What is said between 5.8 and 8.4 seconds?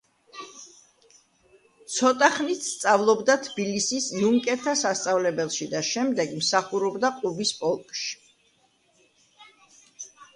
შემდეგ მსახურობდა ყუბის პოლკში.